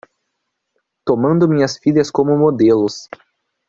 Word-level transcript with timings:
Tomando 1.05 1.47
minhas 1.47 1.77
filhas 1.77 2.09
como 2.09 2.35
modelos 2.35 3.07